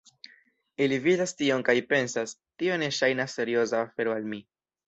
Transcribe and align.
Ili 0.85 0.97
vidas 1.07 1.33
tion 1.41 1.67
kaj 1.69 1.77
pensas 1.91 2.35
"Tio 2.63 2.81
ne 2.85 2.91
ŝajnas 3.01 3.39
serioza 3.41 3.87
afero 3.89 4.17
al 4.19 4.31
mi" 4.35 4.43